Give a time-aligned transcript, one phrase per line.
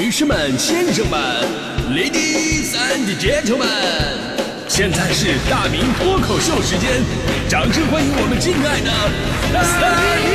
[0.00, 1.20] 女士们、先生们
[1.90, 3.66] ，Ladies and Gentlemen，
[4.66, 7.02] 现在是大明脱口秀时间，
[7.50, 8.90] 掌声欢迎我们敬爱的
[9.52, 9.60] 大
[10.16, 10.30] 明！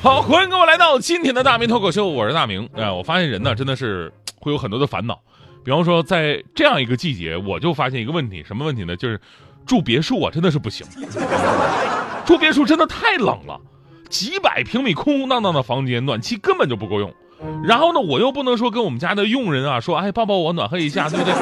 [0.00, 2.66] 好，欢迎各位来到今天的大明脱口秀，我是大明。
[2.74, 4.10] 哎、我发现人呢真的是
[4.40, 5.20] 会有很多的烦恼，
[5.68, 8.96] 比方说在这样一个季节，我就发现一个问题，什么问题呢？
[8.96, 9.20] 就是
[9.66, 10.86] 住别墅啊，真的是不行，
[12.24, 13.60] 住别墅真的太冷了，
[14.08, 17.12] 几百平米空空荡荡的房间，暖气根本就不够用。
[17.62, 21.34] 然后呢，我又不能说跟我们家的佣人啊说，哎，抱抱我暖和一下，对不对？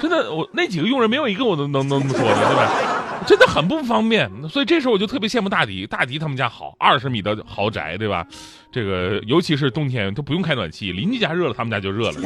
[0.00, 2.70] 真的，我那几个佣人没有一个我能能能说的，对吧？
[3.24, 8.26] 真的很不方便，所以这时候我就特别羡慕大迪，大迪他们家好，二十米的豪宅，对吧？
[8.70, 12.20] 这个尤其是冬天，都不用开暖气，邻居家热了，他们家就热了。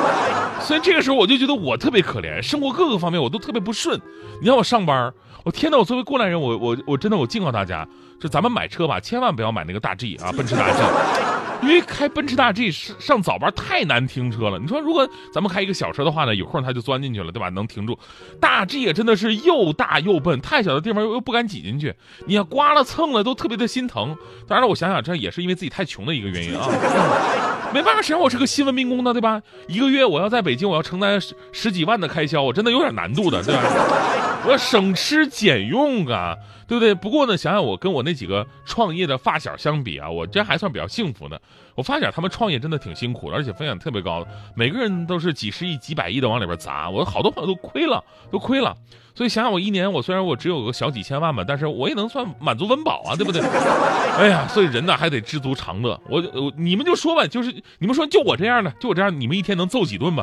[0.62, 4.00] 所以这个时候我就觉得我特别可怜，生活各个方面我都特别不顺。
[4.40, 5.12] 你让我上班，
[5.44, 7.86] 我天呐，我作为过来人，我我我真的我警告大家，
[8.20, 11.39] 就咱们买车吧，千万不要买那个大 G 啊，奔驰大 G。
[11.62, 14.58] 因为开奔驰大 G 上上早班太难停车了。
[14.58, 17.48] 你说如果咱们开一个小车的话呢，有空它就钻进去了，对吧？
[17.50, 17.98] 能停住。
[18.40, 21.94] 大 G 也真的是又大又笨，太小的地方又又不敢挤进去，
[22.26, 24.16] 你要刮了蹭了都特别的心疼。
[24.46, 26.66] 当然了，我想想这也是因为自己太穷的一个原因啊。
[27.72, 29.40] 没办法，谁让我是个新闻民工呢，对吧？
[29.68, 33.62] 一个月我要在北京，我要承担十十几万的开销，我真的有点难度的，对吧？
[34.46, 36.94] 我省吃俭用啊，对不对？
[36.94, 41.40] 不过呢，想想我跟我那几个创业的发小相比啊，我这还算比较幸福的。
[41.74, 48.74] 我发小他们创业真的挺辛苦的，而且风险特别高，每个人都是几十亿、几百亿的往里边砸，我好多朋友都亏了，都亏了。
[49.14, 53.42] 所以想想我一年，我虽然我只有个小几千万吧，但是我也能算满足温饱啊，对不对？
[54.18, 56.00] 哎呀，所以人呢还得知足常乐。
[56.08, 60.22] 我我你们就说吧，就是你们说就我这样的，就我这样，你们一天能揍几顿吧？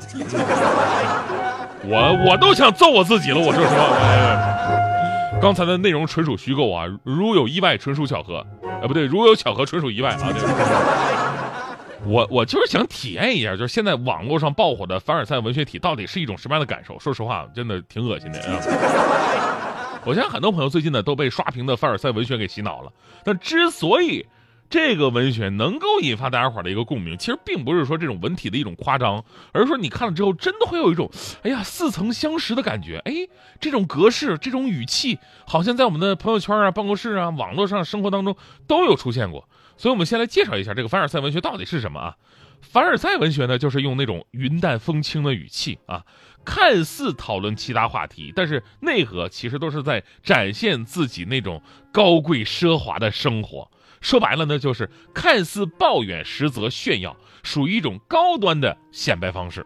[1.90, 3.96] 我我都想揍我自己了，我说实话。
[3.98, 8.46] 哎，刚才的内容纯属虚构啊，如有意外，纯属巧合。
[8.82, 10.32] 哎，不对，如有巧合，纯属意外啊。
[10.34, 10.42] 对。
[12.06, 17.00] 我我就是想体验一下，就是现在网络上爆火的凡尔赛文学体到底是一种什么样的感受？
[17.00, 18.60] 说实话，真的挺恶心的啊。
[20.06, 22.92] 我相信很多朋友最近呢都被刷屏的凡尔赛文学给洗脑了。
[23.26, 24.26] 那之所以
[24.70, 29.24] 这个文学能够引发大家伙的一个共鸣，其实并不是说这种文体的一种夸张，
[29.54, 31.10] 而是说你看了之后真的会有一种
[31.44, 32.98] 哎呀似曾相识的感觉。
[33.06, 33.14] 哎，
[33.62, 38.36] 这种格式、这种语气，好像在我们的朋友圈啊、办公室啊、网络上、生活当中
[38.68, 39.48] 都有出现过。
[39.78, 42.16] 所以，我们先来介绍一下这个凡尔赛文学到底是什么啊？
[42.60, 46.04] 凡尔赛文学呢，就是用那种云淡风轻的语气啊，
[46.44, 51.62] 看似讨论其他话题，但是内核其实都是在展现自己那种
[51.94, 53.70] 高贵奢华的生活。
[54.02, 59.66] 说白了呢，就是看似抱怨，实则炫耀，属于一种高端的显摆方式。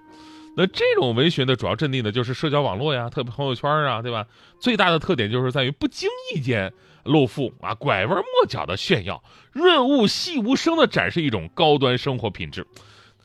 [0.56, 4.28] 那这种文学的主要阵地呢，就是社交网络呀，特别朋友圈啊，对吧？
[4.60, 12.68] 最大的特点就是在于不经意间露富啊，拐弯抹角的炫耀，润物细无声的展示一种高端生活品质。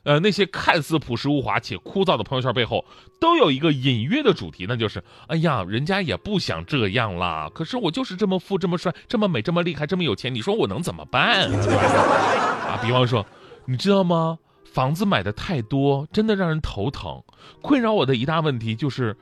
[0.06, 2.84] 呃，那些看似朴实无华且枯燥的朋友圈背后，
[3.20, 11.50] 都有一个隐约的主题，那就是：哎呀，人家也不想这样啦，可是我就是这么富、这么帅、这么美、这么厉害、这么有钱，你说我能怎么办？
[12.70, 13.26] 啊，比方说，
[13.64, 14.38] 你知道吗？
[14.72, 17.20] 房子买的太多，真的让人头疼。
[17.60, 19.16] 困扰我的一大问题就是，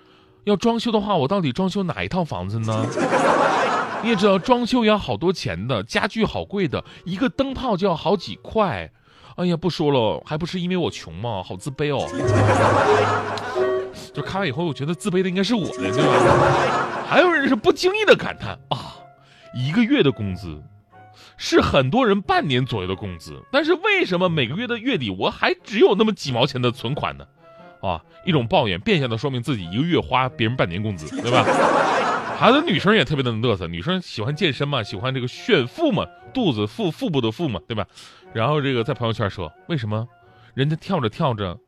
[0.45, 2.87] 要装修的话，我到底装修哪一套房子呢？
[4.05, 8.93] 你也知道，装修要好多钱的，家具好贵的，一个灯泡就要好几块。
[9.37, 11.43] 哎呀，不说了，还不是因为我穷吗？
[11.43, 12.07] 好自卑哦。
[14.15, 15.97] 就看完以后，我觉得自卑的应该是我的，对吧？
[17.09, 18.95] 还有人是不经意的感叹啊，
[19.55, 20.63] 一个月的工资。
[21.37, 27.27] 是很多人半年左右的工资，但是为什么每个月的月底我还只有那么几毛钱的存款呢？
[27.81, 31.45] 啊，一种抱怨，变相的说明自己一个月花别人半年工资，对吧？
[32.37, 37.87] 还有女生也特别的嘚瑟，女生喜欢健身嘛，喜欢这个炫腹嘛，肚子腹腹部的腹嘛，对吧？
[38.33, 40.07] 然后这个在朋友圈说，为什么
[40.55, 41.59] 人家跳着跳着，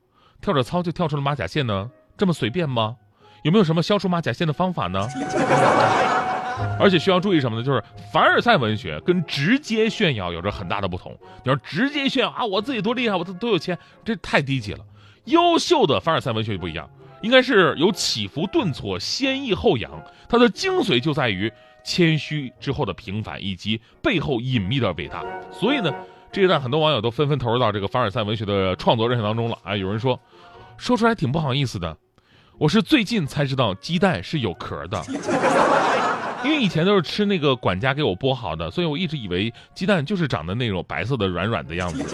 [0.41, 1.91] 跳着操就跳出了马甲线呢？
[2.19, 2.97] 这么随便吗？
[3.43, 5.07] 有没有什么消除马甲线的方法呢？
[6.80, 7.62] 而且需要注意什么呢？
[7.62, 11.16] 就是凡尔赛文学跟直接炫耀有着很大的不同。
[11.45, 14.80] 你要直接炫耀啊，我自己多厉害，我多有钱，这太低级了。
[15.27, 16.89] 优秀的凡尔赛文学就不一样，
[17.22, 19.91] 应该是有起伏顿挫、先抑后扬，
[20.28, 21.53] 它的精髓就在于
[21.84, 25.24] 谦虚之后的平凡，以及背后隐秘的伟大。
[25.53, 25.92] 所以呢，
[26.30, 29.59] 这一段很多网友都纷纷投入到这个凡尔赛文学的创作热情当中了。
[29.63, 30.21] 啊，有人说，
[30.77, 31.97] 说出来挺不好意思的，
[32.59, 35.03] 我是最近才知道鸡蛋是有壳的。
[36.45, 42.04] 因为以前都是吃那个管家给我剥好的，所以我一直以为鸡蛋就是长的那种白色的软软的样子。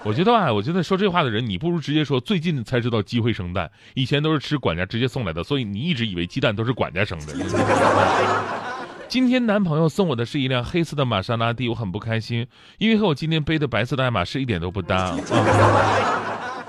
[0.04, 7.34] 我觉得吧，我觉得说这话的人，你不如直接说最近才知道鸡会生蛋，以前都是吃管家直接送来的，所以你一直以为鸡蛋都是管家生的。
[9.08, 12.46] 今天男朋友送我的是一辆黑色的玛莎拉蒂，我很不开心，
[12.78, 14.96] 因为和我今天背的白色的爱马仕一点都不搭。
[14.96, 15.18] 啊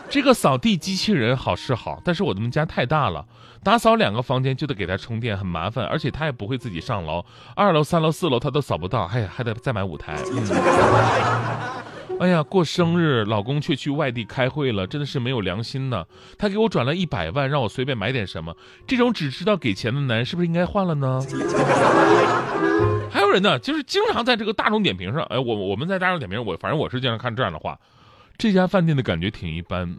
[0.10, 3.24] 这个扫地机器人好是好，但是我们家太大了，
[3.64, 7.24] 打扫两个房间就得给它充电，很麻烦，而且它也不会自己上楼，
[7.56, 10.18] 二楼、三楼、四楼它都扫不到，哎呀，还得再买五台。
[10.34, 10.44] 嗯、
[12.20, 16.06] 哎呀，过生日，老公却去外地开会了，真的是没有良心呢。
[16.38, 18.54] 他给我转了一百万，让我随便买点什么，
[18.86, 21.22] 这种只知道给钱的男人是不是应该换了呢？
[23.10, 27.80] 还有人呢，就是经常在这个大众点评上，哎，我我们在大众点评，我反正我是经常看这样的话。
[28.38, 29.98] 这家饭店的感觉挺一般，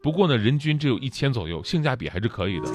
[0.00, 2.66] 不过呢，人均只有一千左右，性价比还是可以的。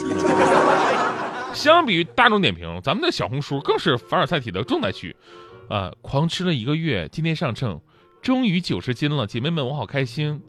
[1.54, 5.16] 相比于大众点评，咱们的小红书更是凡尔赛体的重灾区，
[5.70, 7.80] 啊，狂吃了一个月，今天上秤，
[8.22, 10.42] 终于九十斤了，姐妹们，我好开心。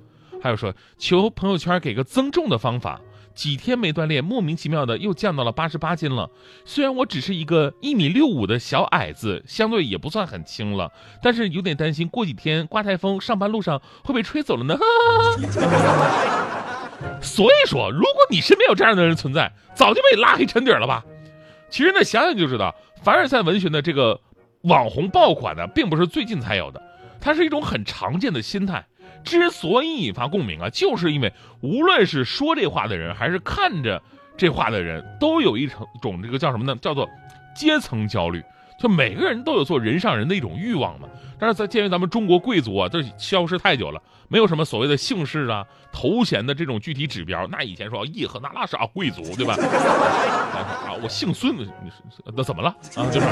[0.42, 3.00] 还有说，求朋友圈给个增重的方法。
[3.34, 6.28] 几天没锻炼，莫名其妙的又降到了八十八斤了。
[6.66, 10.92] 虽然我只是一个一米六五的小矮子，相对也不算很轻了，
[11.22, 14.76] 但是有点担心过几天刮台风，上班路上会被吹走了呢。
[14.76, 14.84] 哈
[15.60, 21.02] 哈哈所以说，如果你身边有这样的人存在，早就被拉黑沉底了吧？
[21.70, 24.20] 其实呢，想想就知道，凡尔赛文学的这个
[24.64, 26.82] 网红爆款呢，并不是最近才有的，
[27.22, 28.84] 它是一种很常见的心态。
[29.24, 34.02] 之所以引发共鸣啊，就是因为无论是说这话的人，还是看着
[34.36, 36.76] 这话的人，都有一种种这个叫什么呢？
[36.82, 37.08] 叫做
[37.54, 38.42] 阶层焦虑。
[38.80, 41.06] 就每个人都有做人上人的一种欲望嘛。
[41.38, 47.46] 但是在鉴于咱们中国贵族啊，这消失太久了，没有什么所谓的姓氏啊、头衔的这种具体指标。
[47.46, 49.54] 那以前说叶赫那拉是啊贵族，对吧？
[49.54, 51.54] 啊，我姓孙，
[52.34, 53.06] 那怎么了啊？
[53.12, 53.26] 就是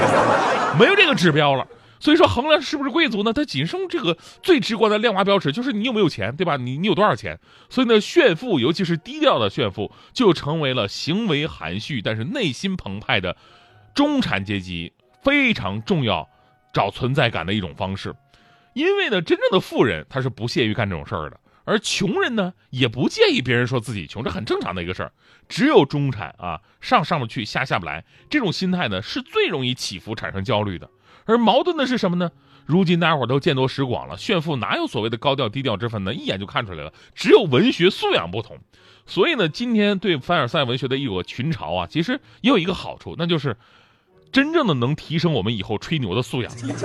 [0.79, 1.67] 没有这个指标了。
[2.01, 3.31] 所以说衡量是不是贵族呢？
[3.31, 6.57] 它仅剩这个最直观的量化标尺，就是你有没有钱，对吧？
[6.57, 7.39] 你你有多少钱？
[7.69, 13.37] 所以呢，炫富，尤其是低调的炫富，就成为了行为含蓄但是内心澎湃的
[13.93, 16.27] 中产阶级非常重要
[16.73, 18.15] 找存在感的一种方式。
[18.73, 25.11] 因为呢，真正的富人他是不屑于干这种事儿的，而穷人呢也不介意别人说自己穷，这很正常的一个事儿。
[25.47, 30.89] 只有中产啊，上上不去，下下不来，这种心态呢是最容易起伏产生焦虑的。
[31.25, 32.31] 而矛盾的是什么呢？
[32.65, 36.13] 如今大家伙都见多识广了，炫富哪有所谓的高调低调之分呢？
[36.13, 38.57] 一眼就看出来了，只有文学素养不同。
[39.07, 43.57] 所以呢，今天对凡尔赛文学的一股群嘲啊，其实也有一个好处，那就是
[44.31, 46.51] 真正的能提升我们以后吹牛的素养。
[46.55, 46.75] 真的，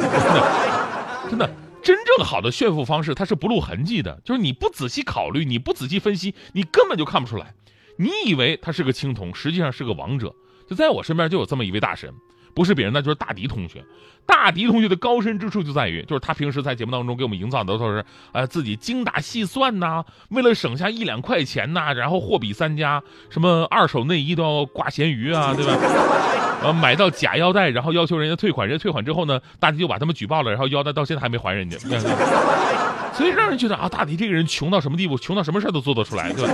[1.30, 1.50] 真的，
[1.82, 7.54] 真正好的炫富方式，它是不露痕迹的，就是你不仔细考虑，你不仔细分析，你根本就看不出来。
[7.98, 10.34] 你以为他是个青铜，实际上是个王者。
[10.68, 12.12] 就在我身边就有这么一位大神。
[12.56, 13.84] 不是别人，那就是大迪同学。
[14.24, 25.76] 大迪同学的高深之处就在于，就是他平时在节目当中给我们营造的都是，呃，自己精打细算呐，为了省下一两块钱呐，然后货比三家，什么二手内衣都要挂咸鱼啊，对吧？
[26.64, 31.76] 呃，买到假腰带，然后要求人家退款，人家退款之后呢，大迪就把他们举报了，然后腰带到现在还没还人家。
[33.12, 35.16] 所以让人觉得啊，大迪这个人穷到什么地步？
[35.18, 36.52] 穷到什么事都做得出来，对吧？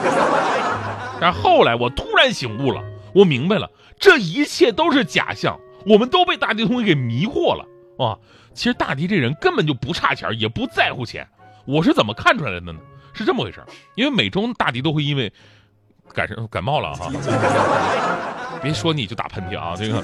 [1.20, 2.82] 但后来我突然醒悟了，
[3.14, 5.58] 我明白了，这一切都是假象。
[5.86, 7.66] 我们都被大迪同学给迷惑了
[7.98, 8.18] 啊！
[8.54, 11.26] 其实大迪这人根本就不差钱，也不在乎钱。
[11.64, 12.74] 我是怎么看出来的呢？
[13.14, 13.62] 是这么回事
[13.94, 15.30] 因为每周大迪都会因为
[16.14, 17.10] 感上感冒了哈，
[18.62, 19.74] 别说你就打喷嚏啊！
[19.76, 20.02] 这个，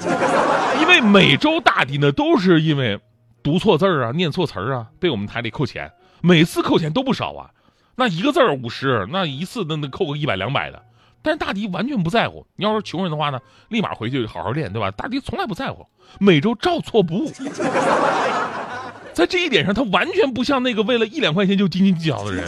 [0.81, 2.99] 因为每周大迪呢都是因为
[3.41, 7.49] 读错字啊、念错词啊，被我们台里扣钱，每次扣钱都不少啊。
[7.95, 10.83] 那一个字五十，那一次那那扣个一百两百的。
[11.21, 12.45] 但是大迪完全不在乎。
[12.55, 14.89] 你要是穷人的话呢，立马回去好好练，对吧？
[14.91, 15.85] 大迪从来不在乎，
[16.19, 17.31] 每周照错不误。
[19.13, 22.47] 在这一点上，他完全不像那个为了一两块钱就斤斤计较的人。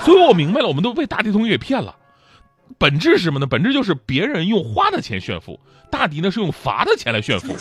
[0.00, 1.96] 所以我明白了，我们都被大迪同学给骗了。
[2.78, 3.46] 本质是什么呢？
[3.46, 5.58] 本质就是别人用花的钱炫富，
[5.90, 7.54] 大迪呢是用罚的钱来炫富。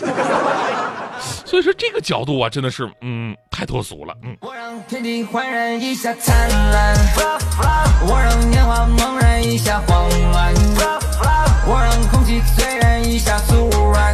[1.45, 4.15] 所以说这个角度啊，真的是嗯太脱俗了。
[4.23, 4.35] 嗯。
[4.41, 6.95] 我让天地焕然一下灿烂，
[8.07, 10.53] 我让年华猛然一下慌乱，
[11.67, 14.13] 我让空气醉然一下酥软。